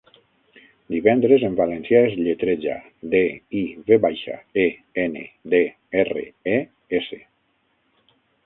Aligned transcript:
'Divendres' 0.93 1.43
en 1.49 1.57
valencià 1.59 1.99
es 2.05 2.15
lletreja: 2.21 2.77
de, 3.13 3.21
i, 3.61 3.63
ve 3.91 4.01
baixa, 4.07 4.39
e, 4.65 4.67
ene, 5.05 5.23
de, 5.55 5.63
erre, 6.05 6.25
e, 6.57 6.61
esse. 7.03 7.25